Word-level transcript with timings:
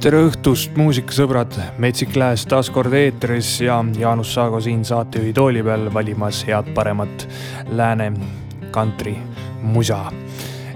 tere 0.00 0.16
õhtust, 0.24 0.78
muusikasõbrad, 0.80 1.52
Metsik 1.82 2.14
Lääs 2.16 2.46
taas 2.48 2.70
kord 2.72 2.94
eetris 2.96 3.50
ja 3.60 3.74
Jaanus 4.00 4.30
Saago 4.32 4.56
siin 4.64 4.80
saatejuhi 4.86 5.34
tooli 5.36 5.60
peal 5.66 5.90
valimas 5.92 6.38
head 6.48 6.70
paremat 6.72 7.26
lääne 7.76 8.06
kantri 8.72 9.12
musa. 9.62 10.06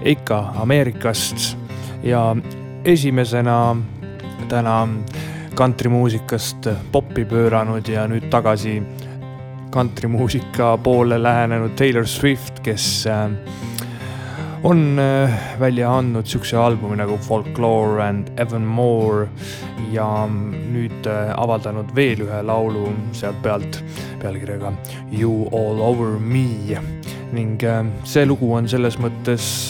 ikka 0.05 0.53
Ameerikast 0.61 1.57
ja 2.03 2.35
esimesena 2.85 3.75
täna 4.49 4.87
kantrimuusikast 5.55 6.69
popi 6.91 7.25
pööranud 7.25 7.87
ja 7.89 8.05
nüüd 8.07 8.29
tagasi 8.29 8.81
kantrimuusika 9.71 10.77
poole 10.77 11.17
lähenenud 11.23 11.73
Taylor 11.75 12.05
Swift, 12.07 12.59
kes 12.59 13.07
äh, 13.07 13.31
on 14.65 14.99
äh, 14.99 15.29
välja 15.59 15.91
andnud 15.93 16.25
siukse 16.25 16.57
albumi 16.57 16.97
nagu 16.97 17.19
Folklore 17.21 18.01
and 18.01 18.31
Evermore 18.41 19.27
ja 19.93 20.07
nüüd 20.25 21.05
äh, 21.05 21.29
avaldanud 21.37 21.91
veel 21.95 22.23
ühe 22.25 22.39
laulu 22.41 22.87
sealt 23.13 23.37
pealt 23.45 23.77
pealkirjaga 24.23 24.73
You 25.11 25.45
all 25.53 25.83
over 25.85 26.17
me. 26.17 26.79
Ning 27.35 27.61
äh, 27.61 27.85
see 28.09 28.25
lugu 28.25 28.49
on 28.57 28.65
selles 28.71 28.97
mõttes 28.97 29.69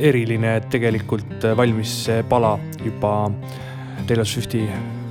eriline, 0.00 0.56
et 0.56 0.72
tegelikult 0.72 1.44
valmis 1.60 1.92
see 2.08 2.24
pala 2.28 2.56
juba 2.80 3.28
Taylor 4.08 4.24
Swifti 4.24 4.64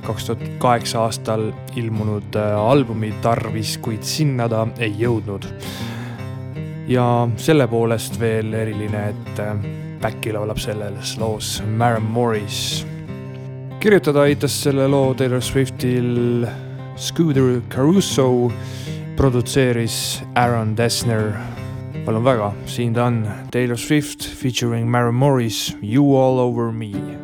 kaks 0.04 0.26
tuhat 0.26 0.46
kaheksa 0.58 1.06
aastal 1.06 1.52
ilmunud 1.78 2.34
albumi 2.34 3.14
tarvis, 3.22 3.78
kuid 3.78 4.02
sinna 4.02 4.50
ta 4.50 4.66
ei 4.82 4.90
jõudnud 4.98 5.52
ja 6.88 7.28
selle 7.36 7.66
poolest 7.68 8.18
veel 8.20 8.52
eriline, 8.54 9.08
et 9.12 9.40
äh, 9.42 9.54
back'i 10.02 10.34
laulab 10.34 10.60
selles 10.60 11.16
loos 11.18 11.62
Maren 11.76 12.02
Morris. 12.02 12.86
kirjutada 13.80 14.24
aitas 14.24 14.54
selle 14.62 14.88
loo 14.88 15.14
Taylor 15.14 15.42
Swiftil 15.42 16.46
Scooter 16.96 17.60
Caruso, 17.68 18.52
produtseeris 19.16 20.22
Aaron 20.34 20.76
Dessner. 20.76 21.32
palun 22.04 22.24
väga, 22.24 22.52
siin 22.66 22.94
ta 22.94 23.04
on, 23.04 23.26
Taylor 23.50 23.76
Swift 23.76 24.28
featuring 24.28 24.90
Maren 24.90 25.14
Morris, 25.14 25.76
You 25.82 26.16
all 26.16 26.38
over 26.38 26.72
me 26.72 27.23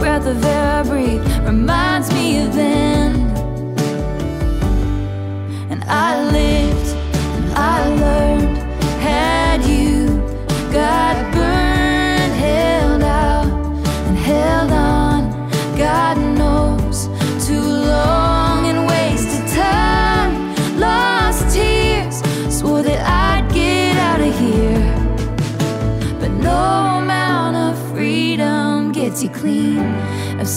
breath 0.00 0.26
of 0.26 0.42
air 0.42 0.80
I 0.80 0.82
breathe 0.82 1.22
reminds 1.46 2.10
me 2.14 2.42
of 2.42 2.54
then. 2.54 3.29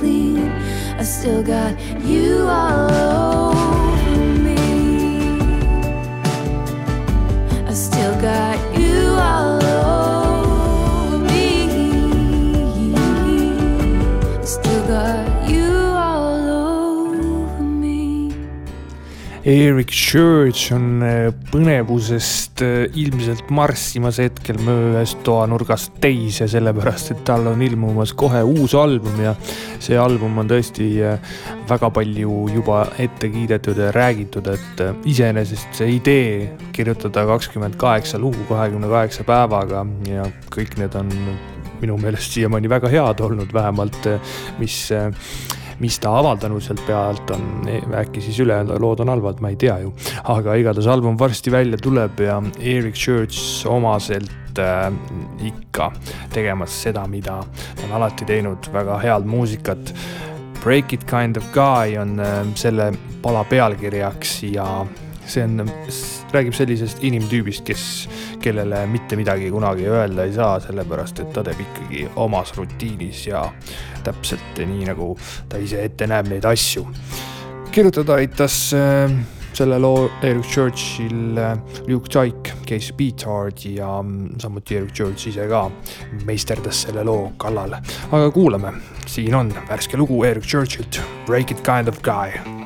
clean. 0.00 0.48
I 0.98 1.02
still 1.02 1.42
got 1.42 1.78
you 2.04 2.46
all 2.48 2.90
over 2.90 4.16
me. 4.46 4.56
I 7.68 7.72
still 7.74 8.14
got 8.20 8.58
you 8.78 9.08
all 9.30 9.62
over 9.62 11.18
me. 11.18 12.94
I 14.40 14.44
still 14.44 14.86
got 14.86 15.50
you 15.50 15.70
all 16.08 16.48
over 16.48 17.62
me. 17.62 18.34
Eric 19.44 19.88
Church 19.88 20.72
on 20.72 21.02
uh, 21.02 21.30
põnevusest 21.50 22.62
äh, 22.62 22.84
ilmselt 23.00 23.50
marssimas 23.54 24.20
hetkel 24.22 24.58
ühest 24.70 25.20
toanurgast 25.26 25.96
teise, 26.02 26.46
sellepärast 26.50 27.14
et 27.14 27.22
tal 27.26 27.48
on 27.50 27.62
ilmumas 27.64 28.14
kohe 28.18 28.42
uus 28.46 28.76
album 28.78 29.18
ja 29.24 29.34
see 29.82 29.98
album 29.98 30.38
on 30.42 30.50
tõesti 30.50 30.88
äh, 31.06 31.36
väga 31.70 31.90
palju 31.94 32.40
juba 32.54 32.84
ette 33.02 33.30
kiidetud 33.32 33.78
ja 33.82 33.90
räägitud, 33.94 34.50
et 34.54 34.84
iseenesest 35.10 35.82
see 35.82 35.96
idee 35.98 36.50
kirjutada 36.76 37.26
kakskümmend 37.28 37.78
kaheksa 37.80 38.20
lugu 38.22 38.46
kahekümne 38.48 38.90
kaheksa 38.90 39.26
päevaga 39.26 39.84
ja 40.08 40.26
kõik 40.54 40.78
need 40.80 40.94
on 40.98 41.10
minu 41.80 41.96
meelest 41.98 42.36
siiamaani 42.36 42.70
väga 42.70 42.90
head 42.92 43.22
olnud, 43.24 43.52
vähemalt 43.56 44.06
mis 44.60 44.82
mis 45.80 45.98
ta 46.00 46.12
avaldanud 46.18 46.62
sealt 46.64 46.82
pealt 46.86 47.30
on, 47.34 47.46
äkki 47.96 48.22
siis 48.24 48.40
ülejäänud 48.44 48.80
lood 48.82 49.00
on 49.04 49.12
halvad, 49.12 49.40
ma 49.40 49.52
ei 49.52 49.58
tea 49.60 49.78
ju. 49.84 49.92
aga 50.24 50.54
igatahes 50.60 50.86
album 50.90 51.18
varsti 51.18 51.52
välja 51.52 51.78
tuleb 51.80 52.20
ja 52.20 52.40
Eric 52.60 52.94
Church 52.94 53.66
omaselt 53.68 54.58
äh, 54.58 54.92
ikka 55.46 55.90
tegemas 56.34 56.82
seda, 56.82 57.06
mida 57.06 57.40
ta 57.44 57.86
on 57.88 57.96
alati 58.00 58.28
teinud, 58.28 58.72
väga 58.72 58.98
head 59.02 59.28
muusikat. 59.28 59.94
Break 60.60 60.92
it 60.92 61.06
kind 61.08 61.36
of 61.36 61.46
guy 61.54 61.96
on 61.96 62.20
äh, 62.20 62.42
selle 62.54 62.92
pala 63.22 63.44
pealkirjaks 63.48 64.42
ja 64.52 64.66
see 65.30 65.44
on, 65.44 65.64
räägib 66.34 66.54
sellisest 66.56 67.04
inimtüübist, 67.06 67.64
kes, 67.66 67.84
kellele 68.42 68.84
mitte 68.90 69.18
midagi 69.18 69.50
kunagi 69.50 69.88
öelda 69.90 70.26
ei 70.26 70.34
saa, 70.34 70.58
sellepärast 70.62 71.22
et 71.24 71.32
ta 71.34 71.44
teeb 71.46 71.62
ikkagi 71.66 72.06
omas 72.20 72.54
rutiinis 72.58 73.26
ja 73.30 73.44
täpselt 74.06 74.62
nii, 74.62 74.86
nagu 74.90 75.12
ta 75.48 75.60
ise 75.62 75.84
ette 75.86 76.08
näeb 76.10 76.30
neid 76.32 76.46
asju. 76.48 76.86
kirjutada 77.70 78.16
aitas 78.18 78.72
äh, 78.74 79.12
selle 79.54 79.78
loo 79.78 80.08
Eric 80.22 80.46
Churchil 80.50 81.38
äh, 81.38 81.56
Luke 81.86 82.08
Tyke, 82.08 82.54
Casey 82.66 82.92
Beathard 82.96 83.64
ja 83.64 84.02
mm, 84.02 84.38
samuti 84.38 84.76
Eric 84.76 84.94
Church 84.94 85.28
ise 85.28 85.46
ka 85.48 85.68
meisterdas 86.26 86.86
selle 86.86 87.04
loo 87.04 87.32
kallal. 87.38 87.78
aga 88.10 88.30
kuulame, 88.30 88.72
siin 89.06 89.34
on 89.34 89.52
värske 89.68 89.96
lugu 90.00 90.24
Eric 90.24 90.46
Churchilt, 90.46 91.00
Break 91.26 91.50
it 91.50 91.62
kind 91.62 91.88
of 91.88 92.02
guy 92.02 92.59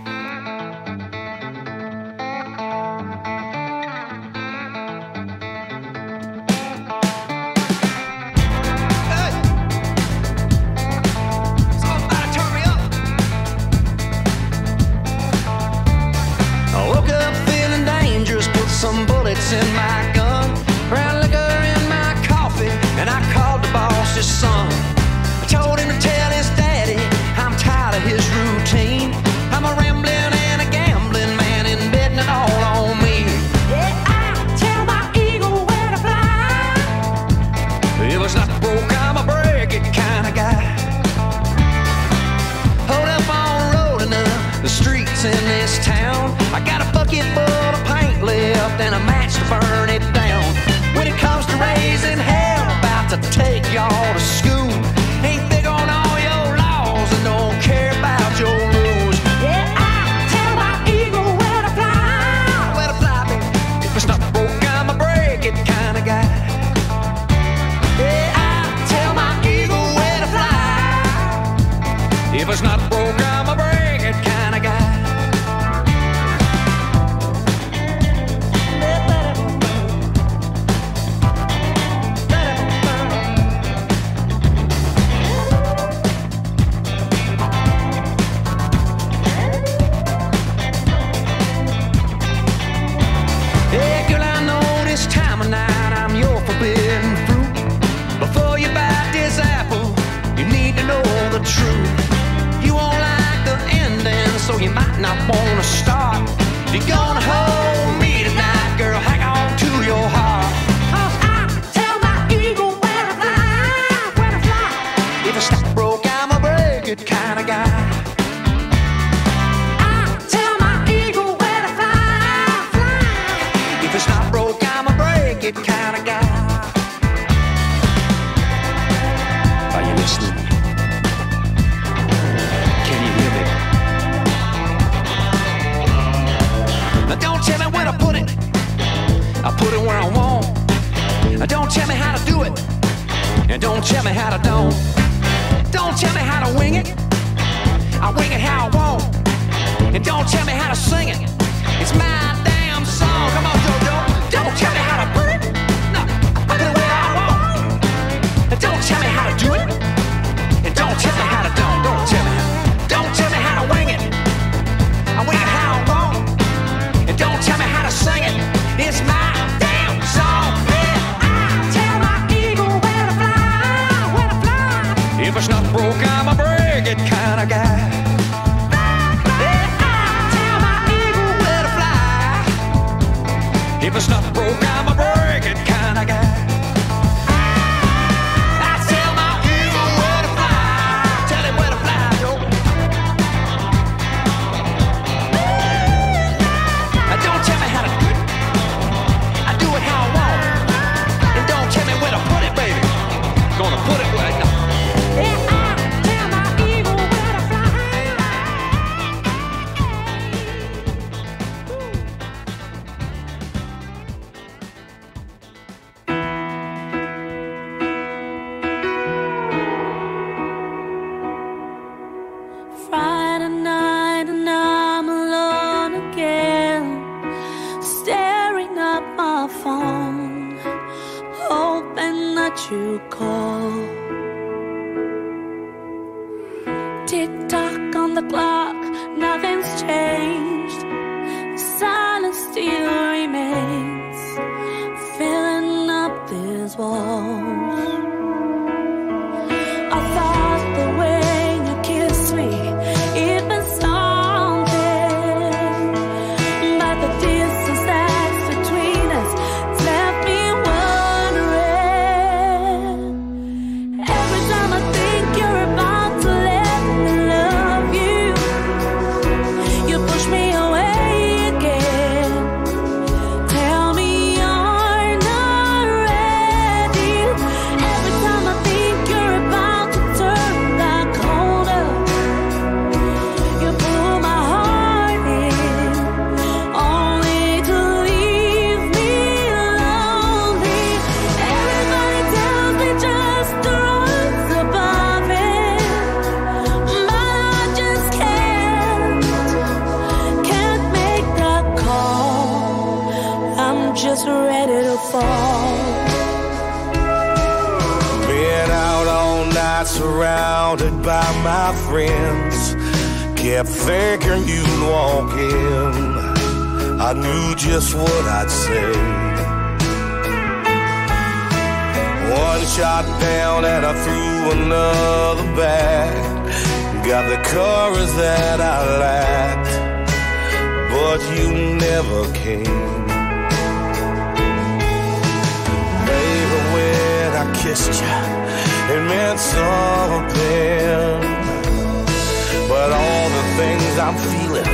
I'm 344.06 344.17
feeling 344.17 344.69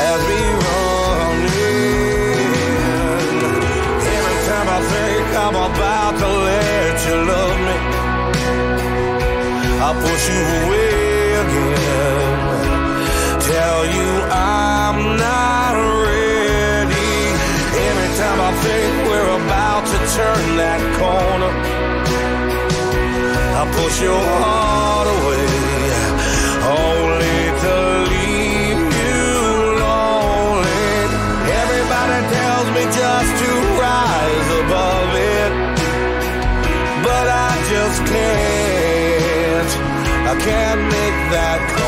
has 0.00 0.20
me 0.30 0.42
running. 0.62 1.50
Every 4.06 4.38
time 4.46 4.68
I 4.70 4.80
think 4.92 5.26
I'm 5.44 5.56
about 5.68 6.14
to 6.22 6.28
let 6.46 6.94
you 7.06 7.16
love 7.32 7.56
me, 7.66 7.76
I 9.82 9.90
push 10.04 10.24
you 10.30 10.42
away 10.62 11.34
again. 11.42 12.38
Tell 13.50 13.80
you 13.98 14.10
I'm 14.30 14.98
not 15.26 15.74
ready. 16.06 17.10
Every 17.88 18.10
time 18.22 18.40
I 18.48 18.52
think 18.62 18.92
we're 19.10 19.32
about 19.42 19.82
to 19.90 19.98
turn 20.14 20.44
that 20.62 20.80
corner. 21.02 21.52
I 23.58 23.62
push 23.74 23.96
your 24.00 24.22
heart 24.22 25.08
away, 25.18 25.50
only 26.78 26.99
can't 40.50 40.82
make 40.82 41.18
that 41.30 41.79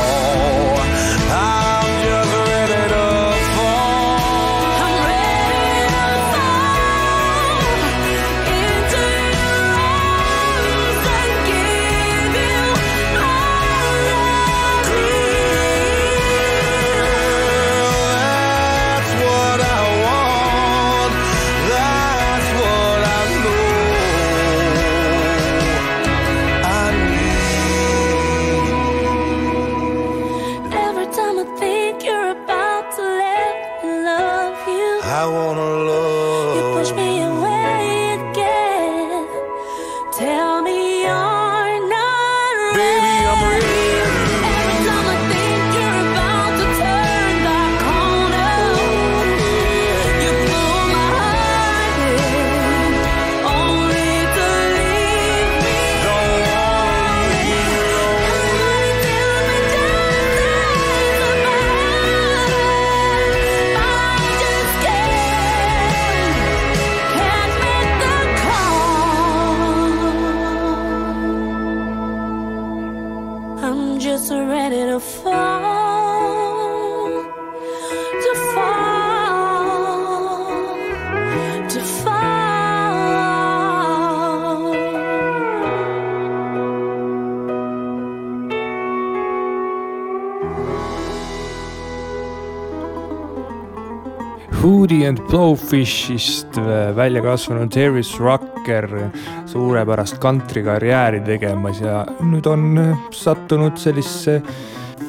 Blowfishist 95.33 96.57
äh, 96.57 96.95
välja 96.95 97.21
kasvanud 97.21 97.75
Harris 97.75 98.19
Rocker 98.19 99.09
suurepärast 99.45 100.19
kantrikarjääri 100.21 101.23
tegemas 101.25 101.79
ja 101.81 102.03
nüüd 102.21 102.45
on 102.45 102.77
äh, 102.77 102.99
sattunud 103.09 103.81
sellisesse 103.81 104.43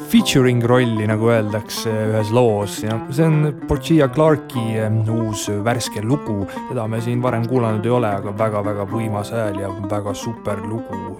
featuring 0.09 0.65
rolli, 0.65 1.05
nagu 1.11 1.29
öeldakse 1.29 1.93
ühes 1.93 2.33
loos 2.33 2.81
ja 2.87 2.97
see 3.13 3.29
on 3.29 3.53
Portia 3.69 4.09
Clarke'i 4.09 4.81
äh, 4.81 5.13
uus 5.13 5.51
värske 5.65 6.01
lugu. 6.01 6.47
seda 6.71 6.89
me 6.89 7.05
siin 7.05 7.21
varem 7.23 7.45
kuulanud 7.45 7.85
ei 7.85 7.93
ole, 7.93 8.17
aga 8.17 8.33
väga-väga 8.39 8.89
võimas 8.97 9.35
hääl 9.37 9.61
ja 9.61 9.75
väga 9.91 10.15
super 10.17 10.65
lugu. 10.65 11.19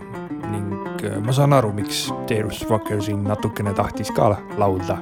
ning 0.49 1.11
ma 1.21 1.33
saan 1.33 1.53
aru, 1.53 1.77
miks 1.77 2.07
Darius 2.25 2.65
Rucker 2.71 3.05
siin 3.05 3.21
natukene 3.29 3.77
tahtis 3.77 4.17
ka 4.17 4.33
laulda 4.57 4.97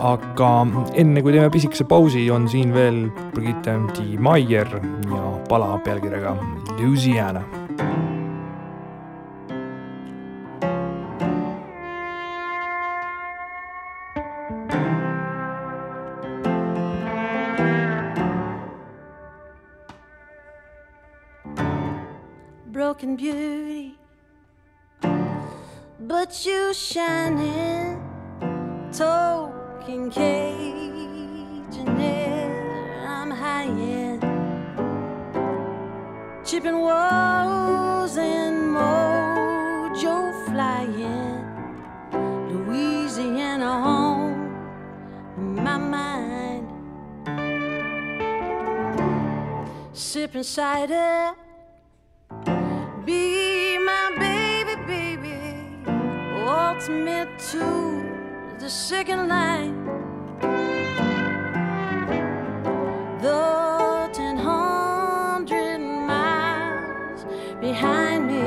aga 0.00 0.50
enne 0.94 1.22
kui 1.22 1.32
teeme 1.34 1.50
pisikese 1.52 1.86
pausi, 1.88 2.26
on 2.30 2.48
siin 2.48 2.72
veel 2.74 3.06
Brigitte 3.34 3.76
D. 3.94 4.14
Maier 4.18 4.68
ja 5.10 5.26
pala 5.48 5.76
pealkirjaga 5.84 6.36
Louisiana 6.78 7.44
broken 22.94 23.16
beauty. 23.16 23.96
But 25.98 26.46
you 26.46 26.72
shining, 26.74 28.00
token 29.84 30.10
cage 30.10 31.76
and. 31.76 33.06
I'm 33.06 33.30
high 33.30 33.64
in, 33.64 34.20
chipping 36.44 36.78
walls 36.80 38.16
and 38.16 38.74
mojo 38.74 40.32
flying. 40.46 41.44
Louisiana 42.50 43.72
home, 43.82 44.36
my 45.36 45.76
mind. 45.76 46.68
Sipping 49.92 50.42
cider 50.42 51.34
be 53.04 53.78
my 53.78 54.10
baby, 54.18 54.76
baby. 54.86 55.38
Waltz 56.44 56.88
me 56.88 57.26
to 57.50 58.03
the 58.64 58.70
second 58.70 59.28
line. 59.28 59.74
The 63.20 64.08
ten 64.14 64.38
hundred 64.38 65.80
miles 65.80 67.26
behind 67.60 68.26
me, 68.26 68.46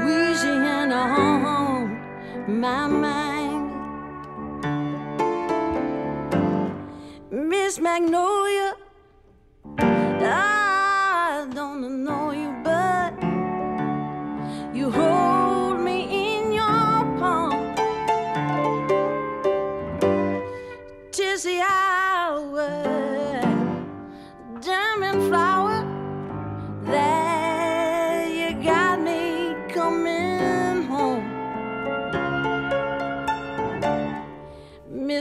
Louisiana 0.00 1.02
home, 1.16 2.00
my 2.48 2.86
mind. 2.86 3.66
Miss 7.30 7.78
Magnolia. 7.78 8.85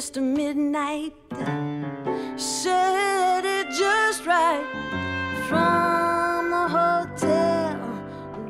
Mr. 0.05 0.21
Midnight 0.21 1.13
said 2.39 3.43
it 3.43 3.67
just 3.71 4.23
right 4.27 4.63
from 5.47 6.51
the 6.51 6.67
hotel. 6.77 7.79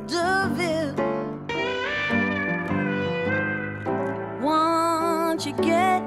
Deville 0.05 0.95
you 5.45 5.53
get 5.61 6.01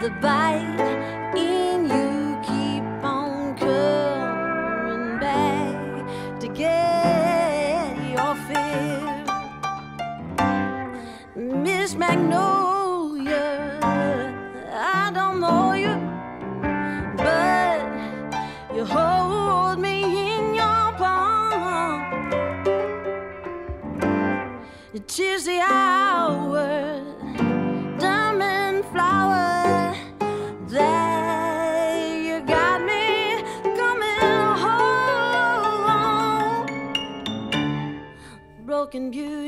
the 0.00 0.10
bite 0.20 1.25
it 25.18 25.20
is 25.20 25.46
the 25.46 25.60
hour 25.60 27.00
diamond 27.98 28.84
flower, 28.92 29.94
that 30.68 32.20
you 32.22 32.40
got 32.40 32.82
me 32.82 33.42
coming 33.76 34.20
home. 34.62 35.86
broken 38.66 39.10
beauty, 39.10 39.45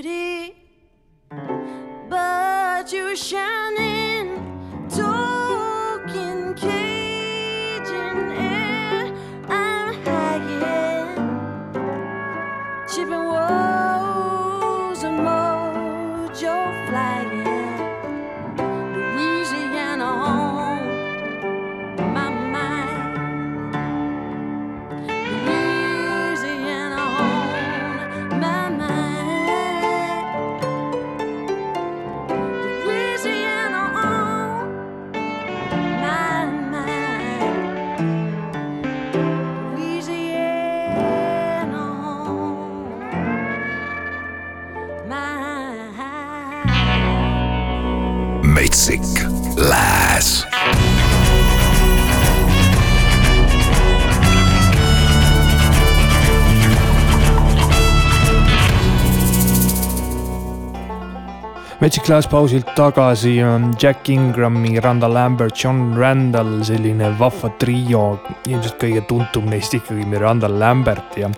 metsik 62.09 62.17
lääs 62.17 62.29
pausilt 62.31 62.69
tagasi 62.75 63.43
on 63.45 63.75
Jack 63.83 64.09
Ingrami, 64.09 64.81
Randall 64.81 65.13
Lambert, 65.13 65.53
John 65.65 65.93
Randall, 65.97 66.63
selline 66.65 67.11
vahva 67.19 67.51
trio, 67.61 68.17
ilmselt 68.49 68.79
kõige 68.81 69.03
tuntum 69.05 69.51
neist 69.53 69.75
ikkagi 69.77 70.07
Randall 70.17 70.57
Lambert 70.57 71.19
ja 71.21 71.29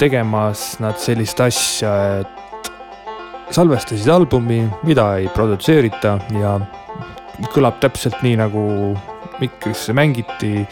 tegemas 0.00 0.78
nad 0.80 0.96
sellist 0.96 1.42
asja, 1.44 1.92
et 2.22 2.70
salvestasid 3.52 4.08
albumi, 4.08 4.62
mida 4.88 5.10
ei 5.20 5.28
produtseerita 5.28 6.14
ja 6.40 6.54
kõlab 7.52 7.76
täpselt 7.84 8.22
nii, 8.24 8.38
nagu 8.40 8.64
mikrisse 9.42 9.92
mängiti 9.92 10.64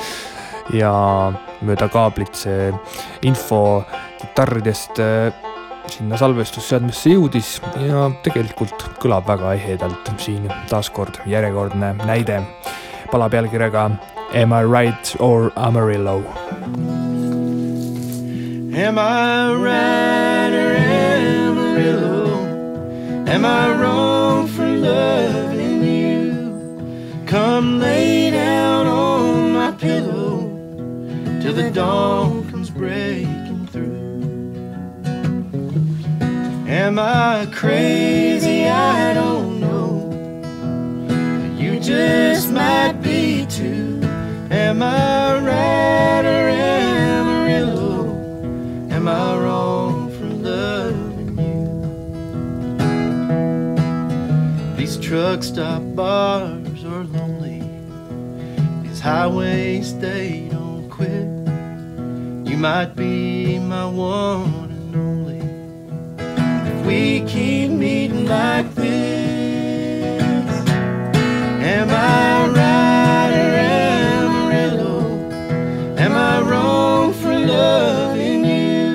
ja 0.72 0.94
mööda 1.61 1.90
kaablit 1.92 2.40
see 2.40 2.72
info 3.29 3.83
kitarridest 4.22 5.05
äh, 5.05 5.45
sinna 5.92 6.18
salvestusseadmesse 6.20 7.12
jõudis 7.14 7.57
ja 7.83 8.07
tegelikult 8.25 8.85
kõlab 9.03 9.29
väga 9.29 9.55
ehedalt 9.57 10.11
siin 10.22 10.49
taaskord 10.70 11.20
järjekordne 11.31 11.94
näide 12.05 12.42
pala 13.11 13.29
pealkirjaga 13.33 13.90
Am 14.35 14.53
I 14.53 14.64
right 14.64 15.16
or 15.20 15.53
Amarillo? 15.57 16.18
Am 18.75 18.99
I 18.99 19.55
right 19.55 20.53
or 20.53 20.77
Amarillo? 20.77 22.27
Am 23.29 23.44
I 23.44 23.72
wrong 23.79 24.49
for 24.49 24.66
loving 24.66 25.83
you? 25.83 27.25
Come 27.27 27.79
lay 27.79 28.31
down 28.31 28.87
on 28.88 29.53
my 29.53 29.70
pillow 29.72 30.51
till 31.40 31.55
the 31.55 31.70
dawn 31.70 32.51
comes 32.51 32.70
breaking 32.70 33.36
Am 36.68 36.98
I 36.98 37.46
crazy? 37.52 38.66
I 38.66 39.14
don't 39.14 39.61
know. 39.61 40.11
You 41.57 41.79
just 41.79 42.50
might 42.50 43.00
be 43.00 43.46
too. 43.46 44.00
Am 44.50 44.83
I 44.83 45.38
right 45.38 46.24
or 46.24 46.48
am 46.48 47.29
I 47.29 47.50
Amarillo? 47.50 48.09
Am 48.90 49.07
I 49.07 49.38
wrong? 49.38 50.11
For 50.18 50.26
loving 50.26 51.38
you? 51.38 51.87
These 54.76 54.96
truck 54.96 55.44
stop 55.44 55.83
bars 55.94 56.85
are 56.85 57.05
lonely. 57.05 57.62
These 58.83 58.98
highways, 58.98 59.96
they 60.00 60.48
don't 60.50 60.90
quit. 60.90 61.29
You 62.50 62.57
might 62.57 62.96
be 62.96 63.61
my 63.61 63.87
one 63.87 64.65
we 66.96 67.20
keep 67.26 67.70
meeting 67.70 68.24
like 68.24 68.74
this? 68.74 70.22
Am 71.74 71.90
I 71.90 72.48
right 72.59 73.32
or 73.44 73.52
Am 76.04 76.12
I 76.32 76.40
wrong 76.48 77.12
for 77.20 77.37
loving 77.38 78.44
you? 78.44 78.88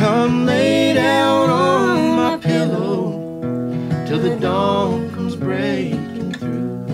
Come 0.00 0.46
lay 0.46 0.94
down 0.94 1.50
on 1.50 2.16
my 2.20 2.36
pillow 2.36 3.00
till 4.06 4.20
the 4.26 4.36
dawn 4.36 5.10
comes 5.14 5.34
breaking 5.34 6.32
through. 6.40 6.86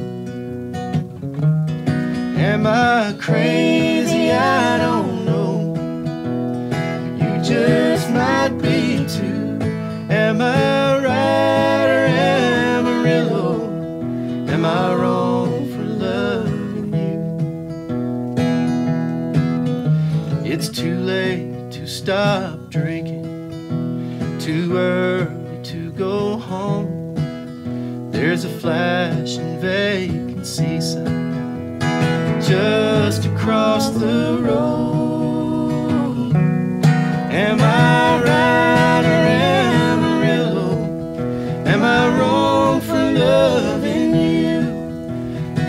Am 2.51 2.66
I 2.66 3.14
crazy? 3.27 4.25
I 4.33 4.79
don't 4.79 5.27
know. 5.29 5.53
You 7.21 7.31
just 7.51 7.88
stop 22.09 22.71
drinking. 22.71 23.23
Too 24.40 24.79
early 24.79 25.62
to 25.62 25.92
go 25.92 26.38
home. 26.38 27.14
There's 28.11 28.47
a 28.47 28.49
flashing 28.49 29.61
vacancy 29.61 30.81
sign 30.81 31.79
just 32.40 33.27
across 33.27 33.90
the 33.90 34.38
road. 34.40 36.35
Am 37.31 37.61
I 37.61 38.23
right 38.25 39.05
or 39.05 39.25
Amarillo? 39.92 40.71
Am 41.66 41.83
I 41.83 42.18
wrong 42.18 42.81
for 42.81 43.12
loving 43.12 44.14
you? 44.14 44.62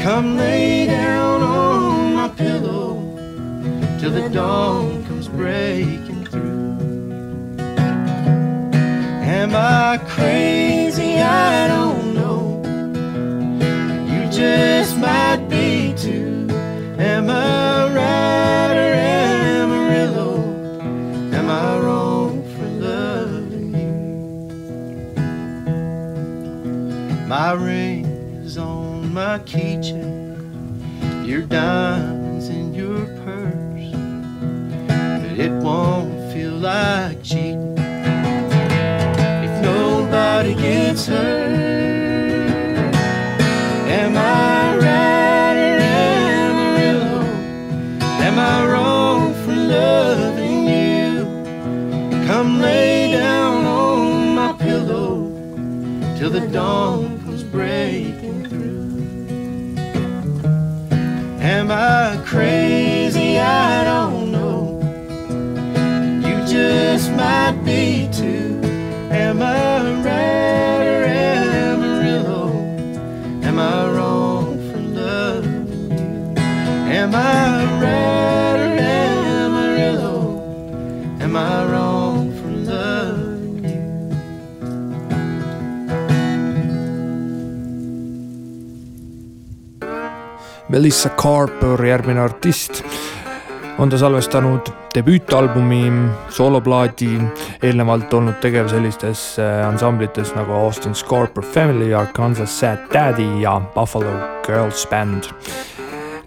Come 0.03 0.37
lay 0.37 0.85
down 0.85 1.41
on 1.41 2.13
my 2.13 2.29
pillow 2.29 2.95
till 3.99 4.11
the 4.11 4.29
dawn 4.29 4.98
breaking 5.35 6.25
through. 6.25 6.77
Am 9.21 9.55
I 9.55 9.99
crazy? 10.07 11.19
I 11.19 11.67
don't 11.67 12.13
know. 12.13 12.61
You 14.11 14.29
just 14.31 14.97
might 14.97 15.47
be 15.49 15.93
too. 15.95 16.47
Am 16.99 17.29
I 17.29 17.93
right 17.93 18.75
or 18.75 18.93
Amarillo? 19.63 20.31
Am 21.33 21.49
I 21.49 21.79
wrong 21.79 22.43
for 22.53 22.67
loving 22.87 23.73
you? 23.73 23.93
My 27.27 27.53
ring 27.53 28.05
is 28.43 28.57
on 28.57 29.13
my 29.13 29.39
keychain, 29.39 30.37
your 31.25 31.41
diamonds 31.41 32.18
won't 35.61 36.31
feel 36.31 36.53
like 36.53 37.21
cheating 37.21 37.77
if 39.45 39.61
nobody 39.61 40.53
gets 40.55 41.07
hurt. 41.07 41.49
Am 43.99 44.15
I 44.17 44.77
right 44.77 45.57
or 45.67 45.77
Amarillo? 45.79 47.21
Am 48.27 48.39
I 48.39 48.65
wrong 48.71 49.33
for 49.43 49.53
loving 49.53 50.67
you? 50.67 51.25
Come 52.27 52.61
lay 52.61 53.11
down 53.11 53.65
on 53.65 54.35
my 54.35 54.53
pillow 54.53 55.31
till 56.17 56.29
the 56.29 56.47
dawn 56.51 57.19
comes 57.23 57.43
breaking 57.43 58.45
through. 58.47 58.89
Am 61.41 61.71
I 61.71 62.21
crazy? 62.25 62.88
Just 66.69 67.11
might 67.13 67.57
be 67.65 68.07
too. 68.11 68.61
Am 69.11 69.41
I 69.41 69.81
right 70.05 70.85
or 70.95 71.03
Amarillo? 71.69 72.43
Am 73.43 73.57
I 73.57 73.89
wrong 73.95 74.45
for 74.67 74.81
loving 74.99 75.67
you? 75.91 76.33
Am 76.99 77.11
I 77.15 77.65
right 77.83 78.59
or 78.65 78.73
Amarillo? 79.43 80.17
Am 81.25 81.35
I 81.35 81.65
wrong 81.71 82.31
for 82.37 82.51
loving 82.71 83.65
you? 83.65 83.81
Melissa 90.69 91.09
Carper, 91.09 91.85
järgmine 91.85 92.21
artist, 92.21 92.83
on 93.79 93.89
ta 93.89 93.97
salvestanud 93.97 94.69
debüütalbumi, 94.95 95.91
sooloplaadi, 96.35 97.13
eelnevalt 97.63 98.13
olnud 98.13 98.39
tegev 98.43 98.67
sellistes 98.71 99.21
äh, 99.39 99.61
ansamblites 99.67 100.33
nagu 100.35 100.51
Austin 100.53 100.95
Scarper 100.95 101.43
Family, 101.43 101.93
Arkansas 101.95 102.59
Sad 102.59 102.89
Daddy 102.93 103.41
ja 103.41 103.61
Buffalo 103.75 104.11
Girls 104.45 104.87
Band. 104.91 105.31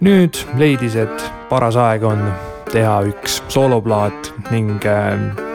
nüüd 0.03 0.35
leidis, 0.59 0.97
et 0.99 1.29
paras 1.49 1.77
aeg 1.79 2.03
on 2.03 2.25
teha 2.71 2.97
üks 3.07 3.37
sooloplaat 3.53 4.33
ning 4.51 4.81
äh, 4.89 5.13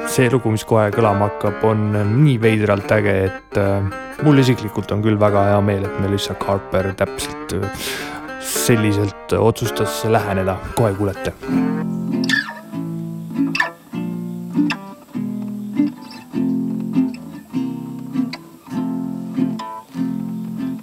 see 0.08 0.30
lugu, 0.30 0.52
mis 0.54 0.64
kohe 0.64 0.86
kõlama 0.94 1.32
hakkab, 1.32 1.64
on 1.66 1.90
nii 2.22 2.38
veidralt 2.40 2.94
äge, 2.94 3.16
et 3.26 3.58
äh, 3.58 3.90
mul 4.22 4.38
isiklikult 4.38 4.94
on 4.94 5.02
küll 5.02 5.18
väga 5.20 5.48
hea 5.50 5.58
meel, 5.66 5.82
et 5.88 5.98
Melissa 6.04 6.38
Carper 6.38 6.92
täpselt 6.96 7.58
selliselt 8.48 9.32
otsustas 9.32 10.04
läheneda, 10.04 10.56
kohe 10.74 10.94
kuulete. 10.94 11.32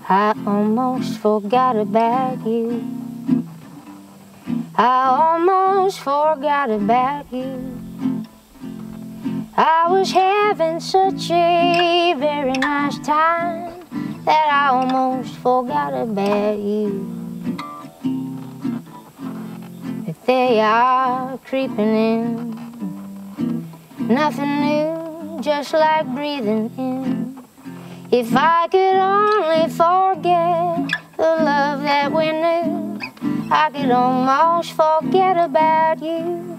I 0.09 0.33
almost 0.45 1.19
forgot 1.19 1.75
about 1.75 2.45
you. 2.45 2.83
I 4.77 5.07
almost 5.09 5.99
forgot 5.99 6.69
about 6.69 7.25
you. 7.31 7.75
I 9.57 9.87
was 9.89 10.11
having 10.11 10.79
such 10.79 11.31
a 11.31 12.13
very 12.19 12.53
nice 12.53 12.99
time 12.99 13.73
that 14.25 14.47
I 14.51 14.67
almost 14.69 15.37
forgot 15.37 15.93
about 15.93 16.59
you. 16.59 17.14
They 20.25 20.59
are 20.59 21.37
creeping 21.45 21.95
in. 21.95 23.67
Nothing 23.99 24.61
new, 24.61 25.39
just 25.41 25.73
like 25.73 26.07
breathing 26.15 26.71
in. 26.77 27.43
If 28.11 28.35
I 28.35 28.67
could 28.67 28.95
only 28.95 29.69
forget 29.69 30.91
the 31.17 31.43
love 31.43 31.81
that 31.83 32.11
we 32.11 32.31
knew, 32.31 32.99
I 33.51 33.69
could 33.71 33.91
almost 33.91 34.73
forget 34.73 35.37
about 35.37 36.01
you. 36.01 36.54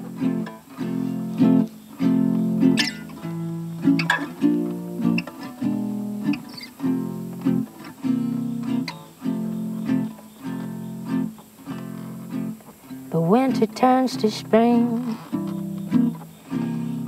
Winter 13.27 13.67
turns 13.67 14.17
to 14.17 14.31
spring, 14.31 15.19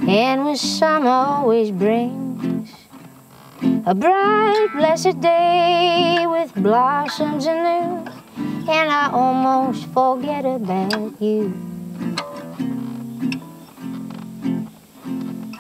and 0.09 0.45
with 0.45 0.59
summer 0.59 1.09
always 1.09 1.71
brings 1.71 2.73
a 3.87 3.95
bright, 3.95 4.69
blessed 4.75 5.21
day 5.21 6.27
with 6.27 6.53
blossoms 6.57 7.47
anew, 7.47 8.05
and 8.37 8.91
I 8.91 9.11
almost 9.13 9.87
forget 9.95 10.45
about 10.45 11.23
you. 11.23 11.55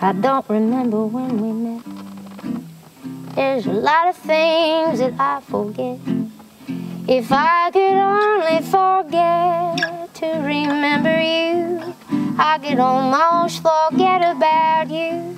I 0.00 0.12
don't 0.12 0.48
remember 0.48 1.06
when 1.06 1.40
we 1.40 1.52
met. 1.52 1.82
There's 3.36 3.66
a 3.66 3.72
lot 3.72 4.08
of 4.08 4.16
things 4.16 4.98
that 4.98 5.14
I 5.20 5.40
forget. 5.40 5.98
If 7.06 7.28
I 7.30 7.70
could 7.72 7.96
only 7.96 8.62
forget 8.62 10.07
to 10.18 10.26
remember 10.26 11.20
you, 11.20 11.94
I 12.38 12.58
could 12.58 12.80
almost 12.80 13.62
forget 13.62 14.20
about 14.20 14.90
you. 14.90 15.36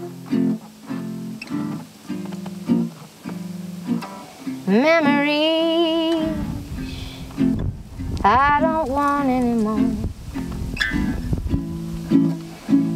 Memories 4.67 6.35
I 8.25 8.59
don't 8.63 8.89
want 8.89 9.29
anymore. 9.29 9.81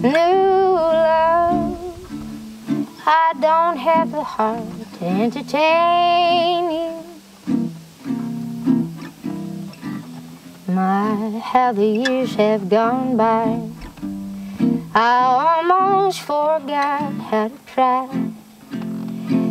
New 0.02 0.72
love, 0.72 1.76
I 3.06 3.34
don't 3.42 3.76
have 3.76 4.10
the 4.10 4.22
heart 4.22 4.64
to 5.00 5.04
entertain 5.04 6.70
you. 6.70 7.03
My, 10.74 11.40
how 11.40 11.70
the 11.70 11.86
years 11.86 12.34
have 12.34 12.68
gone 12.68 13.16
by. 13.16 13.62
I 14.92 15.62
almost 15.62 16.20
forgot 16.22 17.12
how 17.30 17.46
to 17.46 17.58
cry. 17.72 18.08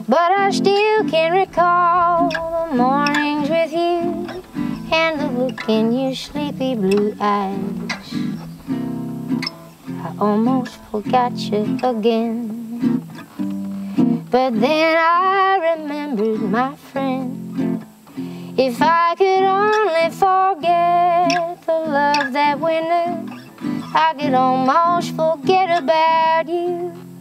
But 0.05 0.31
I 0.35 0.51
still 0.51 1.07
can 1.07 1.31
recall 1.31 2.27
the 2.27 2.75
mornings 2.75 3.49
with 3.49 3.71
you 3.71 4.43
and 4.91 5.17
the 5.17 5.29
look 5.31 5.69
in 5.69 5.93
your 5.93 6.13
sleepy 6.13 6.75
blue 6.75 7.15
eyes. 7.21 8.13
I 10.03 10.13
almost 10.19 10.75
forgot 10.91 11.37
you 11.37 11.79
again. 11.83 13.07
But 14.29 14.59
then 14.59 14.97
I 14.99 15.77
remembered 15.77 16.41
my 16.41 16.75
friend. 16.75 17.42
If 18.55 18.77
I 18.83 19.15
could 19.17 19.43
only 19.43 20.11
forget 20.11 21.65
the 21.65 21.73
love 21.73 22.33
that 22.33 22.59
we 22.59 22.81
knew, 22.81 23.41
I 23.95 24.13
could 24.13 24.35
almost 24.35 25.15
forget 25.15 25.81
about 25.81 26.47
you. 26.47 27.12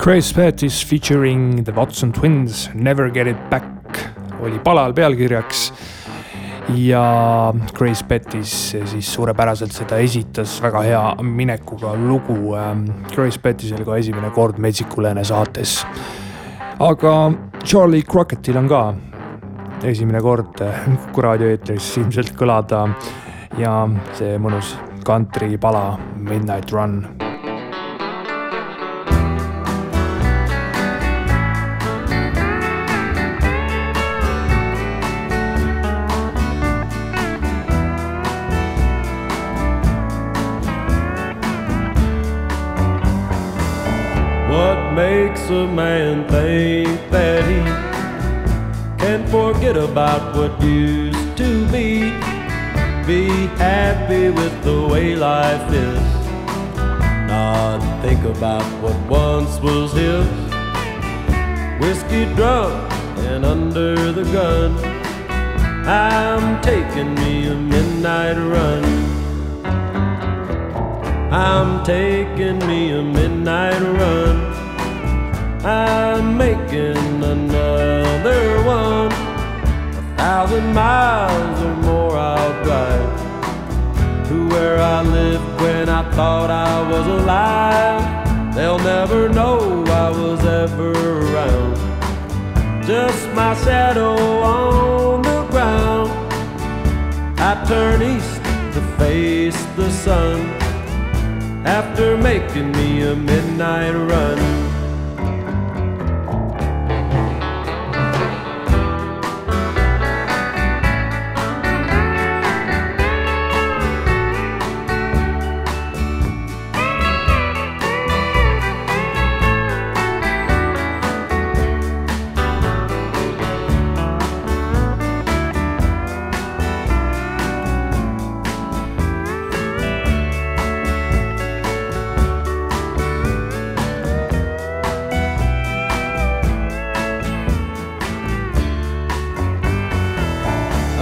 Grace 0.00 0.32
Pattis 0.32 0.82
featuring 0.82 1.62
The 1.62 1.72
Watson 1.72 2.12
Twins, 2.12 2.70
Never 2.74 3.10
Get 3.10 3.26
It 3.26 3.50
Back 3.50 3.98
oli 4.40 4.58
palal 4.58 4.94
pealkirjaks. 4.94 5.72
ja 6.74 7.52
Grace 7.74 8.04
Pattis 8.08 8.76
siis 8.84 9.12
suurepäraselt 9.14 9.72
seda 9.72 9.98
esitas, 10.00 10.62
väga 10.62 10.80
hea 10.80 11.02
minekuga 11.22 11.92
lugu. 11.94 12.54
Ähm, 12.56 12.86
Grace 13.14 13.40
Pattis 13.42 13.72
oli 13.72 13.84
ka 13.84 13.96
esimene 13.96 14.30
kord 14.30 14.58
Metsikulene 14.58 15.24
saates. 15.24 15.86
aga 16.78 17.32
Charlie 17.64 18.02
Crocketil 18.02 18.56
on 18.56 18.68
ka 18.68 18.94
esimene 19.84 20.20
kord 20.20 20.64
Kuku 21.04 21.20
raadio 21.20 21.48
eetris 21.52 21.96
ilmselt 22.00 22.32
kõlada 22.40 22.86
ja 23.58 23.88
see 24.16 24.38
mõnus 24.38 24.78
kantripala 25.04 25.98
Midnight 26.16 26.72
Run 26.72 27.19
makes 44.92 45.48
a 45.50 45.66
man 45.66 46.28
think 46.28 47.10
that 47.10 47.44
he 47.44 47.60
can 48.98 49.26
forget 49.28 49.76
about 49.76 50.34
what 50.34 50.60
used 50.62 51.36
to 51.36 51.66
be. 51.70 52.10
Be 53.06 53.28
happy 53.56 54.30
with 54.30 54.62
the 54.62 54.88
way 54.88 55.14
life 55.14 55.72
is. 55.72 56.00
Not 57.28 57.80
think 58.02 58.24
about 58.24 58.64
what 58.82 58.98
once 59.08 59.58
was 59.60 59.92
his. 59.92 60.26
Whiskey 61.80 62.24
drunk 62.34 62.92
and 63.30 63.44
under 63.44 64.12
the 64.12 64.24
gun. 64.32 64.76
I'm 65.86 66.60
taking 66.62 67.14
me 67.14 67.48
a 67.48 67.54
midnight 67.54 68.36
run. 68.36 68.84
I'm 71.32 71.84
taking 71.84 72.58
me 72.66 72.92
a 72.92 73.02
midnight 73.02 73.80
run. 73.80 74.49
I'm 75.64 76.38
making 76.38 76.96
another 77.22 78.62
one. 78.64 79.12
A 79.12 80.14
thousand 80.16 80.72
miles 80.72 81.60
or 81.60 81.74
more 81.76 82.16
I'll 82.16 82.64
drive 82.64 84.28
to 84.28 84.48
where 84.48 84.78
I 84.78 85.02
lived 85.02 85.60
when 85.60 85.90
I 85.90 86.10
thought 86.12 86.50
I 86.50 86.80
was 86.90 87.06
alive. 87.06 88.54
They'll 88.54 88.78
never 88.78 89.28
know 89.28 89.84
I 89.84 90.10
was 90.10 90.42
ever 90.46 90.92
around. 90.92 91.76
Just 92.86 93.28
my 93.34 93.54
shadow 93.56 94.16
on 94.40 95.20
the 95.20 95.46
ground. 95.50 96.10
I 97.38 97.62
turn 97.66 98.00
east 98.00 98.36
to 98.74 98.80
face 98.96 99.62
the 99.76 99.90
sun 99.90 100.40
after 101.66 102.16
making 102.16 102.72
me 102.72 103.02
a 103.02 103.14
midnight 103.14 103.92
run. 103.92 104.59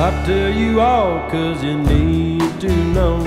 I 0.00 0.10
tell 0.24 0.52
you 0.52 0.80
all 0.80 1.28
cause 1.28 1.64
you 1.64 1.76
need 1.76 2.60
to 2.60 2.68
know. 2.94 3.18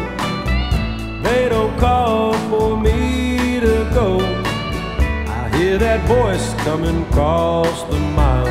They 1.22 1.50
don't 1.50 1.78
call 1.78 2.32
for 2.50 2.80
me 2.80 3.60
to 3.60 3.90
go. 3.94 4.20
I 5.28 5.52
hear 5.58 5.78
that 5.78 6.08
voice 6.08 6.54
coming 6.64 7.04
across 7.08 7.84
the 7.92 8.00
miles. 8.00 8.48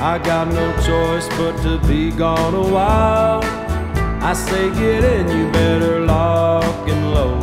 I 0.00 0.20
got 0.22 0.46
no 0.46 0.72
choice 0.86 1.26
but 1.36 1.60
to 1.64 1.84
be 1.88 2.12
gone 2.12 2.54
a 2.54 2.72
while. 2.72 3.42
I 4.22 4.32
say 4.32 4.70
get 4.74 5.02
in, 5.02 5.26
you 5.36 5.50
better 5.50 5.98
lock 6.06 6.88
and 6.88 7.14
load. 7.14 7.42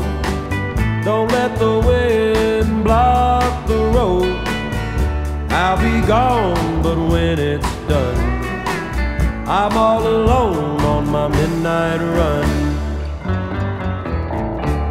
Don't 1.04 1.30
let 1.34 1.60
the 1.60 1.82
wind 1.86 2.86
block 2.86 3.68
the 3.68 3.82
road. 3.94 4.38
I'll 5.52 5.76
be 5.76 6.08
gone, 6.08 6.82
but 6.82 6.98
when 6.98 7.40
it's 7.40 7.76
done 7.90 8.15
I'm 9.48 9.78
all 9.78 10.08
alone 10.08 10.82
on 10.82 11.08
my 11.12 11.28
midnight 11.28 12.02
run. 12.02 12.50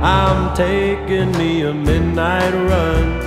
I'm 0.01 0.55
taking 0.55 1.33
me 1.33 1.63
a 1.63 1.75
midnight 1.75 2.55
run. 2.55 3.21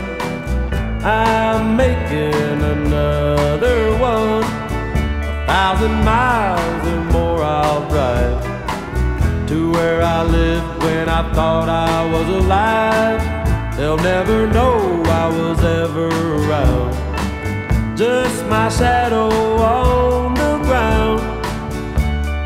I'm 1.04 1.76
making 1.76 2.62
another 2.62 3.98
one. 3.98 4.46
A 4.46 5.44
thousand 5.48 5.96
miles 6.06 6.88
or 6.88 7.04
more 7.12 7.44
I'll 7.44 7.90
drive 7.90 9.48
to 9.50 9.72
where 9.74 10.02
I 10.02 10.24
lived 10.24 10.82
when 10.82 11.10
I 11.10 11.30
thought 11.34 11.68
I 11.68 12.10
was 12.10 12.28
alive. 12.30 13.76
They'll 13.76 13.98
never 13.98 14.48
know 14.48 15.04
I 15.04 15.28
was 15.28 15.60
ever 15.62 16.08
around. 16.08 17.98
Just 17.98 18.46
my 18.46 18.70
shadow 18.70 19.28
on. 19.58 20.37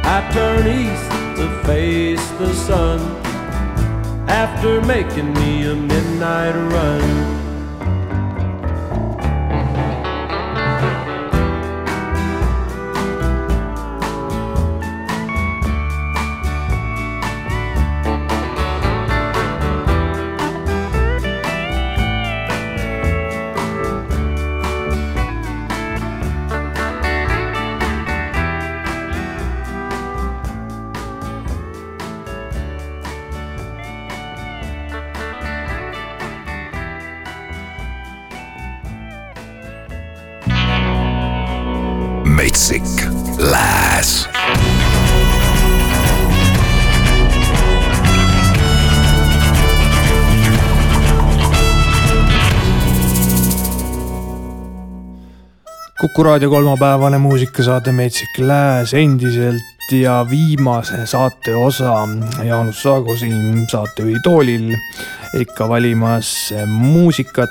I 0.04 0.30
turn 0.32 0.68
east 0.68 1.10
to 1.38 1.48
face 1.66 2.30
the 2.32 2.54
sun 2.54 3.00
after 4.28 4.82
making 4.82 5.34
me 5.34 5.66
a 5.68 5.76
midnight 5.76 6.56
run. 6.74 7.41
Kuku 56.12 56.24
raadio 56.24 56.50
kolmapäevane 56.50 57.18
muusikasaade 57.18 57.92
Metsik 57.92 58.40
Lääs 58.40 58.94
endiselt 58.94 59.92
ja 59.92 60.26
viimase 60.30 61.06
saate 61.08 61.56
osa 61.56 61.94
Jaanus 62.44 62.82
Saago 62.84 63.16
siin 63.16 63.64
saatejuhi 63.72 64.20
toolil 64.24 64.74
ikka 65.40 65.70
valimas 65.70 66.54
muusikat. 66.68 67.50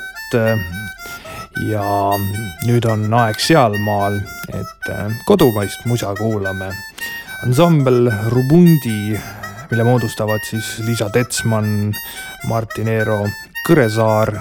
ja 1.72 1.86
nüüd 2.66 2.84
on 2.84 3.08
aeg 3.14 3.40
sealmaal, 3.40 4.20
et 4.52 4.92
kodumaist 5.24 5.88
musa 5.88 6.12
kuulame. 6.14 6.68
ansambel 7.46 8.12
Rubundi, 8.28 9.20
mille 9.70 9.84
moodustavad 9.84 10.44
siis 10.50 10.78
Liisa 10.84 11.08
Tetsman, 11.10 11.94
Martin 12.48 12.88
Eero 12.88 13.24
Kõresaar 13.68 14.36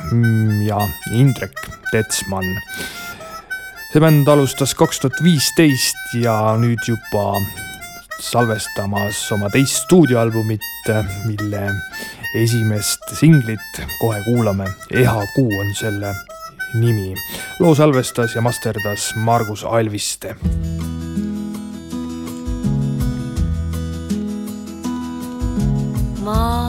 ja 0.68 0.88
Indrek 1.12 1.56
Tetsman 1.92 2.58
see 3.90 4.02
bänd 4.04 4.28
alustas 4.30 4.76
kaks 4.78 5.00
tuhat 5.02 5.18
viisteist 5.26 6.14
ja 6.22 6.36
nüüd 6.62 6.84
juba 6.86 7.40
salvestamas 8.22 9.24
oma 9.34 9.50
teist 9.50 9.80
stuudioalbumit, 9.86 10.62
mille 11.26 11.72
esimest 12.38 13.10
singlit 13.18 13.82
kohe 14.02 14.22
kuulame. 14.28 14.68
Eha 14.92 15.26
kuu 15.36 15.50
on 15.60 15.74
selle 15.80 16.14
nimi. 16.74 17.16
loo 17.60 17.76
salvestas 17.76 18.36
ja 18.36 18.42
masterdas 18.42 19.14
Margus 19.16 19.64
Alviste. 19.64 20.36
ma 26.24 26.69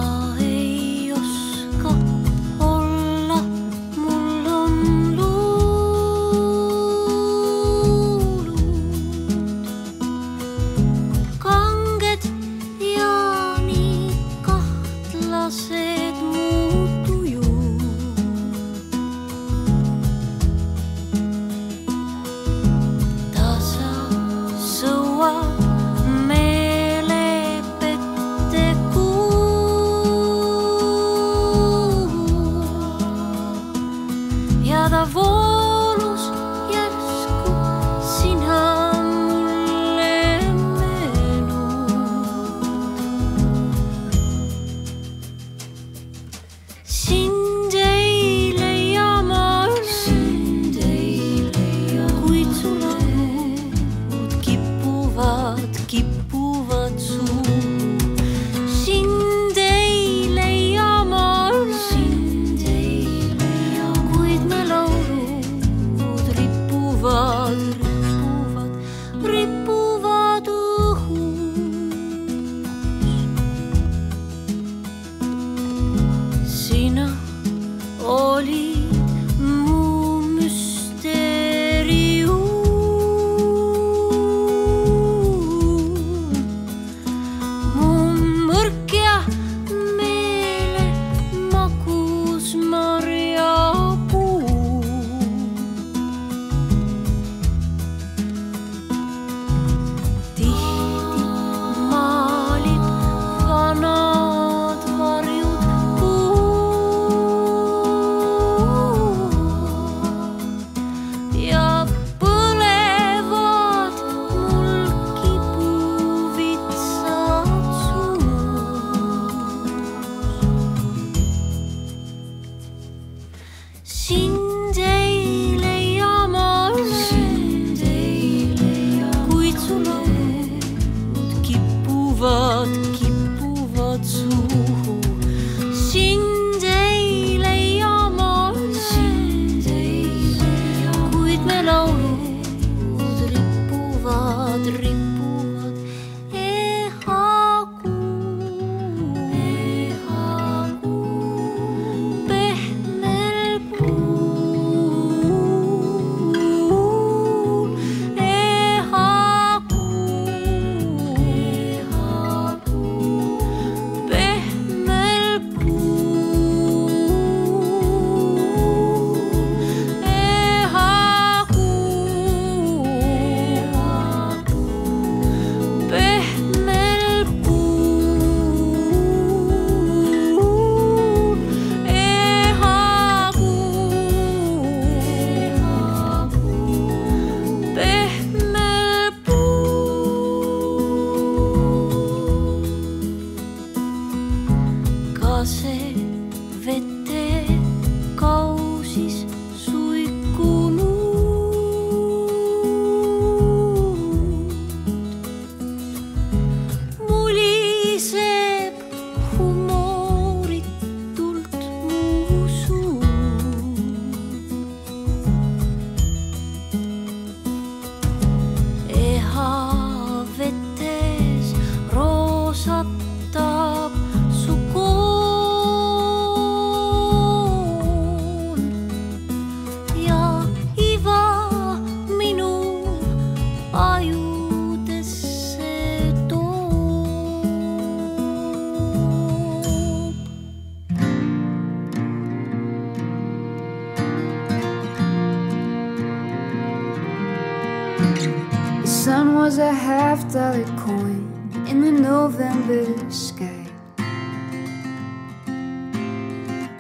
half 250.11 250.33
dollar 250.33 250.65
coin 250.77 251.23
in 251.69 251.83
the 251.83 251.93
November 251.93 252.85
sky. 253.09 253.65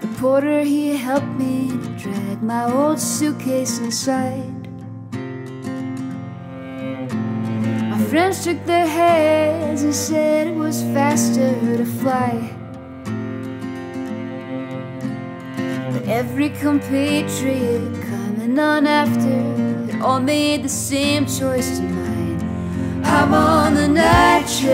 The 0.00 0.08
porter 0.18 0.62
he 0.62 0.96
helped 0.96 1.34
me 1.38 1.68
to 1.68 1.88
drag 2.02 2.42
my 2.42 2.64
old 2.64 2.98
suitcase 2.98 3.78
inside. 3.78 4.60
My 7.92 8.00
friends 8.10 8.42
shook 8.42 8.64
their 8.66 8.88
heads 8.88 9.84
and 9.84 9.94
said 9.94 10.48
it 10.48 10.56
was 10.56 10.82
faster 10.92 11.54
to 11.76 11.84
fly. 11.84 12.34
But 15.92 16.02
every 16.08 16.50
compatriot 16.64 17.94
coming 18.10 18.58
on 18.58 18.88
after 18.88 19.38
had 19.92 20.02
all 20.02 20.18
made 20.18 20.64
the 20.64 20.68
same 20.68 21.26
choice 21.26 21.70
as 21.70 21.80
mine. 21.80 22.19
See 24.60 24.68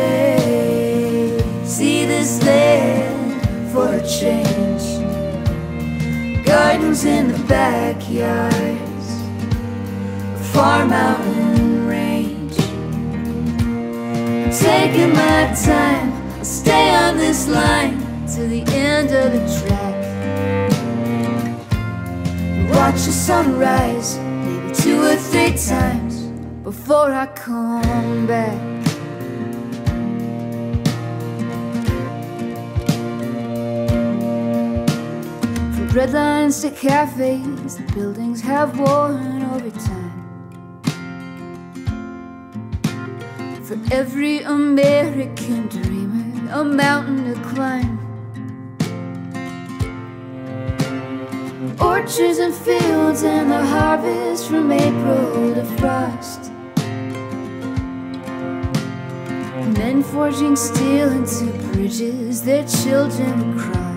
this 2.06 2.42
land 2.42 3.70
for 3.70 3.94
a 3.94 4.04
change. 4.04 4.82
Gardens 6.44 7.04
in 7.04 7.28
the 7.30 7.38
backyards, 7.46 9.08
far 10.52 10.84
mountain 10.86 11.86
range. 11.86 12.56
Taking 14.58 15.12
my 15.12 15.54
time, 15.54 16.12
I'll 16.38 16.44
stay 16.44 16.92
on 16.92 17.16
this 17.16 17.46
line 17.46 18.26
to 18.34 18.40
the 18.48 18.64
end 18.72 19.12
of 19.12 19.30
the 19.34 19.46
track. 19.60 19.94
Watch 22.70 23.04
the 23.04 23.12
sunrise, 23.12 24.18
maybe 24.18 24.74
two 24.74 25.00
or 25.00 25.14
three 25.14 25.56
times 25.56 26.24
before 26.64 27.12
I 27.12 27.26
come 27.26 28.26
back. 28.26 28.75
From 35.96 36.08
breadlines 36.08 36.60
to 36.60 36.70
cafes, 36.72 37.78
the 37.78 37.92
buildings 37.94 38.42
have 38.42 38.78
worn 38.78 39.42
over 39.44 39.70
time. 39.70 40.12
For 43.64 43.78
every 43.90 44.40
American 44.40 45.68
dreamer, 45.68 46.52
a 46.52 46.62
mountain 46.62 47.32
to 47.32 47.40
climb. 47.48 47.98
Orchards 51.80 52.40
and 52.40 52.52
fields 52.54 53.22
and 53.22 53.50
the 53.50 53.64
harvest 53.64 54.48
from 54.48 54.72
April 54.72 55.54
to 55.54 55.64
frost. 55.78 56.52
Men 59.78 60.02
forging 60.02 60.56
steel 60.56 61.08
into 61.10 61.46
bridges 61.72 62.42
their 62.42 62.66
children 62.68 63.58
cross. 63.58 63.95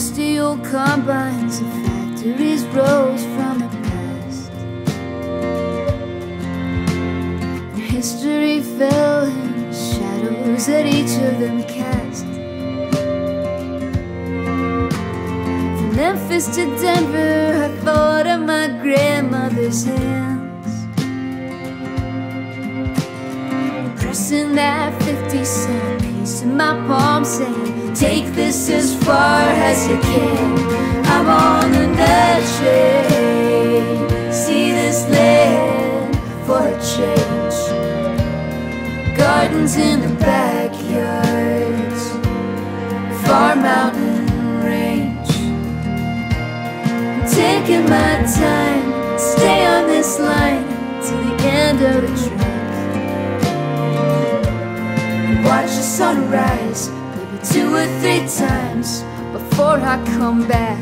Rusty 0.00 0.40
old 0.40 0.64
combines 0.64 1.58
and 1.58 1.72
factories 1.86 2.64
rose 2.68 3.22
from 3.36 3.58
the 3.58 3.68
past. 3.88 4.50
History 7.76 8.62
fell 8.62 9.24
in 9.24 9.70
shadows 9.70 10.66
that 10.68 10.86
each 10.86 11.14
of 11.20 11.38
them 11.38 11.62
cast. 11.64 12.24
From 15.76 15.94
Memphis 15.94 16.46
to 16.56 16.64
Denver, 16.80 17.64
I 17.64 17.68
thought 17.84 18.26
of 18.26 18.40
my 18.40 18.68
grandmother's 18.80 19.84
hands. 19.84 20.86
Pressing 24.00 24.54
that 24.54 24.94
50 25.02 25.44
cent 25.44 26.02
piece 26.02 26.40
in 26.40 26.56
my 26.56 26.72
palm, 26.86 27.22
saying, 27.22 27.79
Take 27.94 28.32
this 28.34 28.70
as 28.70 28.94
far 29.04 29.42
as 29.42 29.88
you 29.88 29.98
can. 30.00 30.58
I'm 31.06 31.28
on 31.28 31.72
the 31.72 31.86
night 31.86 32.44
train. 32.58 34.08
See 34.32 34.72
this 34.72 35.06
land 35.08 36.16
for 36.46 36.68
a 36.68 36.78
change. 36.80 37.58
Gardens 39.16 39.76
in 39.76 40.00
the 40.00 40.08
backyards, 40.16 42.02
far 43.26 43.54
mountain 43.56 44.26
range. 44.64 45.30
I'm 47.12 47.28
taking 47.28 47.84
my 47.84 48.22
time, 48.24 49.18
stay 49.18 49.66
on 49.66 49.86
this 49.88 50.18
line 50.18 50.64
till 51.02 51.22
the 51.22 51.34
end 51.42 51.82
of 51.82 52.02
the 52.02 52.08
track. 52.28 52.40
Watch 55.44 55.72
the 55.76 55.82
sunrise, 55.82 56.88
two 57.52 57.74
or 57.74 57.86
three 58.00 58.24
times 58.28 59.02
before 59.32 59.78
I 59.92 59.96
come 60.14 60.46
back. 60.46 60.78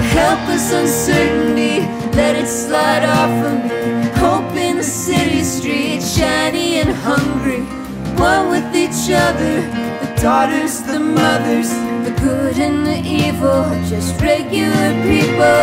A 0.00 0.04
helpless 0.18 0.72
uncertainty, 0.72 1.80
let 2.16 2.36
it 2.36 2.46
slide 2.46 3.04
off 3.04 3.36
of 3.50 3.58
me. 3.64 4.10
Hope 4.20 4.54
in 4.54 4.76
the 4.76 4.82
city 4.82 5.42
streets, 5.42 6.16
shiny 6.16 6.80
and 6.80 6.90
hungry, 6.90 7.62
one 8.16 8.50
with 8.50 8.68
each 8.76 9.10
other. 9.10 9.54
The 10.02 10.10
daughters, 10.20 10.82
the 10.82 11.00
mothers, 11.00 11.70
the 12.04 12.14
good 12.20 12.58
and 12.58 12.86
the 12.86 13.00
evil, 13.00 13.64
just 13.88 14.20
regular 14.20 14.90
people. 15.08 15.62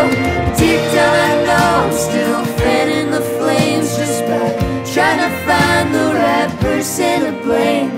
Deep 0.57 0.81
down, 0.95 1.13
I 1.29 1.33
know 1.45 1.69
I'm 1.85 1.93
still 1.93 2.45
fanning 2.57 3.11
the 3.11 3.21
flames 3.37 3.95
just 3.95 4.21
by 4.25 4.47
trying 4.91 5.19
to 5.19 5.31
find 5.45 5.93
the 5.93 6.07
right 6.15 6.66
person 6.77 7.21
to 7.25 7.31
blame. 7.41 7.89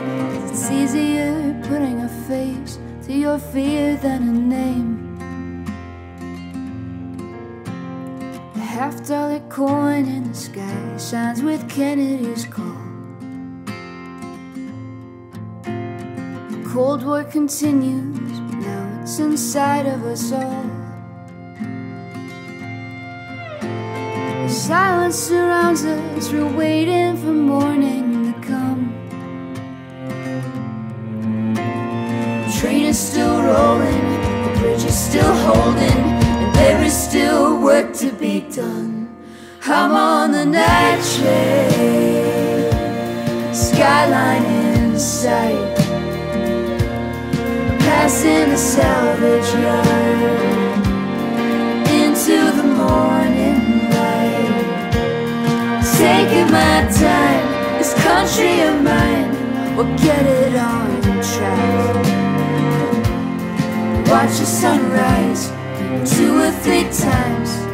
It's 0.48 0.72
easier 0.72 1.54
putting 1.68 2.00
a 2.00 2.08
face 2.30 2.80
to 3.04 3.14
your 3.14 3.38
fear 3.38 3.98
than 3.98 4.22
a 4.30 4.32
name. 4.32 4.90
A 8.56 8.60
half 8.60 9.06
dollar 9.06 9.42
coin 9.50 10.06
in 10.06 10.30
the 10.30 10.34
sky 10.34 10.98
shines 10.98 11.42
with 11.44 11.70
Kennedy's 11.70 12.46
call. 12.46 12.82
The 15.64 16.64
Cold 16.66 17.04
War 17.06 17.26
continues, 17.26 18.40
but 18.40 18.60
now 18.60 19.02
it's 19.02 19.20
inside 19.20 19.88
of 19.88 20.06
us 20.06 20.32
all. 20.32 20.64
The 24.44 24.50
silence 24.50 25.18
surrounds 25.18 25.84
us, 25.84 26.32
we're 26.32 26.56
waiting 26.56 27.18
for 27.18 27.34
morning 27.34 28.09
done. 38.52 39.16
I'm 39.66 39.92
on 39.92 40.32
the 40.32 40.46
night 40.46 41.02
train, 41.18 42.72
skyline 43.54 44.46
in 44.46 44.98
sight, 44.98 45.78
passing 47.80 48.50
the 48.50 48.58
salvage 48.58 49.54
yard 49.54 50.88
into 52.02 52.52
the 52.58 52.64
morning 52.64 53.90
light. 53.92 54.66
Taking 55.98 56.50
my 56.52 56.88
time, 56.90 57.78
this 57.78 57.94
country 58.02 58.62
of 58.62 58.82
mine 58.82 59.76
will 59.76 59.96
get 59.98 60.26
it 60.26 60.56
on 60.56 61.02
track. 61.22 62.06
Watch 64.10 64.40
the 64.40 64.46
sunrise 64.46 65.52
two 66.16 66.36
or 66.42 66.52
three 66.52 66.86
times 66.92 67.69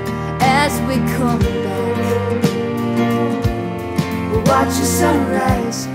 as 0.66 0.82
we 0.88 0.96
come 1.18 1.38
back. 1.38 2.44
Watch 4.48 4.74
the 4.80 4.86
sunrise 4.86 5.86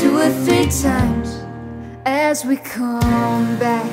two 0.00 0.18
or 0.18 0.30
three 0.44 0.66
times 0.66 1.44
as 2.04 2.44
we 2.44 2.56
come 2.56 3.56
back. 3.58 3.86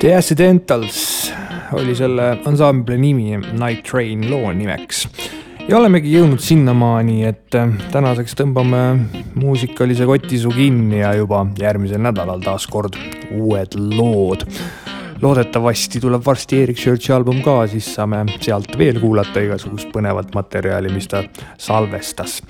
The 0.00 0.14
Accidentals 0.14 1.32
oli 1.72 1.94
selle 1.94 2.38
ansambli 2.44 2.96
nimi, 2.96 3.36
Night 3.52 3.84
Train 3.84 4.30
loo 4.30 4.52
nimeks. 4.52 5.15
Ja 5.68 5.78
olemegi 5.78 6.12
jõudnud 6.14 6.42
sinnamaani, 6.42 7.20
et 7.26 7.54
äh, 7.58 7.70
tänaseks 7.90 8.36
tõmbame 8.38 8.82
muusikalise 9.34 10.06
kotisuu 10.06 10.52
kinni 10.54 11.00
ja 11.00 11.12
juba 11.18 11.42
järgmisel 11.58 12.02
nädalal 12.06 12.42
taas 12.44 12.68
kord 12.70 12.98
uued 13.34 13.74
lood. 13.96 14.46
loodetavasti 15.22 16.00
tuleb 16.00 16.22
varsti 16.26 16.62
Erik 16.62 16.78
Churchi 16.78 17.12
album 17.12 17.42
ka, 17.42 17.66
siis 17.66 17.88
saame 17.94 18.24
sealt 18.40 18.78
veel 18.78 19.00
kuulata 19.00 19.42
igasugust 19.42 19.90
põnevat 19.94 20.34
materjali, 20.34 20.92
mis 20.92 21.08
ta 21.08 21.24
salvestas. 21.58 22.42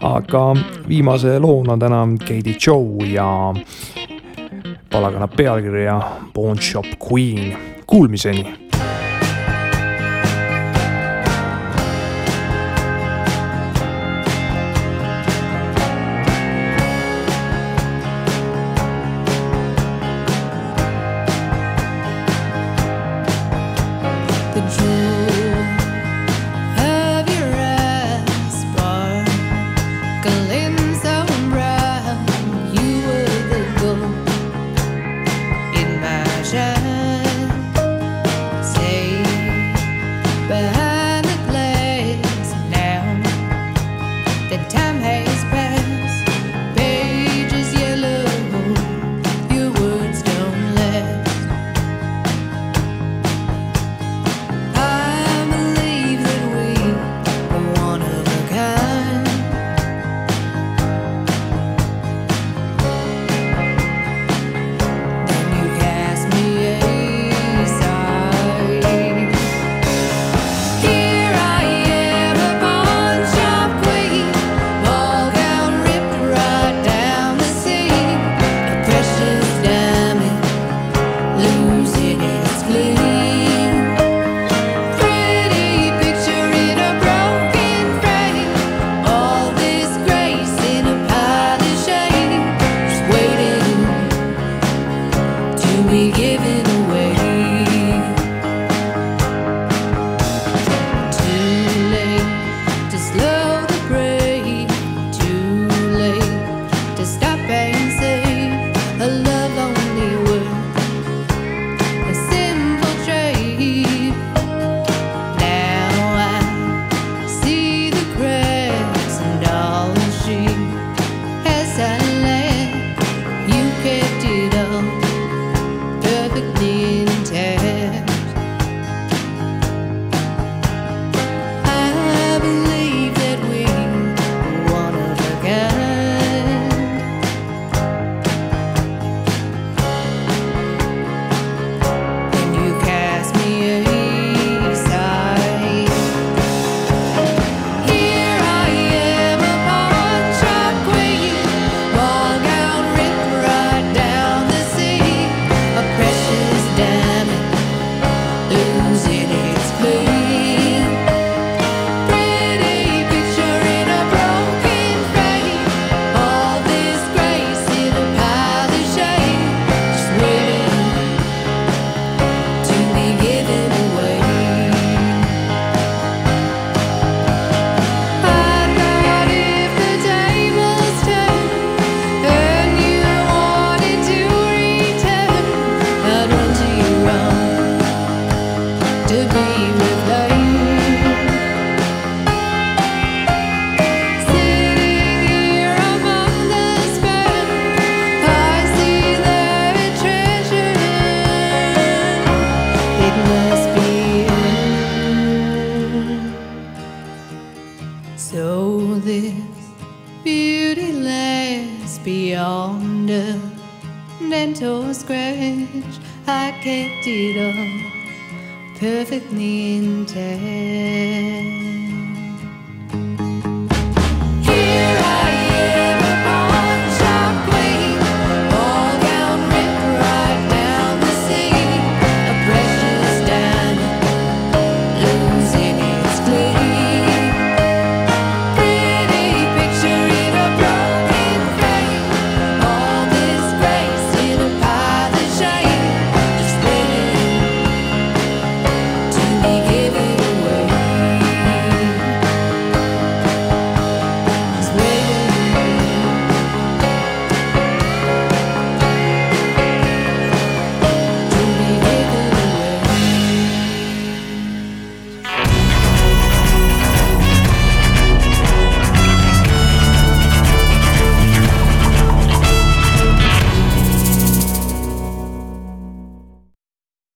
aga 0.00 0.54
viimase 0.88 1.38
loona 1.38 1.78
täna 1.78 2.06
Katie 2.18 2.56
Joe 2.66 3.08
ja 3.10 3.54
pala 4.90 5.10
kannab 5.10 5.36
pealkirja 5.36 6.00
Pawn 6.34 6.58
Shop 6.58 6.86
Queen. 7.10 7.56
Kuulmiseni 7.86 8.71
kept 96.10 96.42
it 96.44 96.71